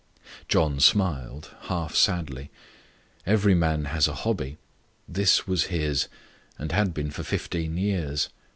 John 0.47 0.79
smiled, 0.79 1.51
half 1.65 1.93
sadly. 1.95 2.49
Every 3.27 3.53
man 3.53 3.85
has 3.85 4.07
a 4.07 4.15
hobby 4.15 4.57
this 5.07 5.45
was 5.45 5.65
his, 5.65 6.07
and 6.57 6.71
had 6.71 6.91
been 6.91 7.11
for 7.11 7.21
fifteen 7.21 7.77
years. 7.77 8.29